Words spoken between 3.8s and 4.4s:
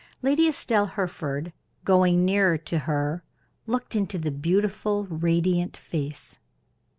into the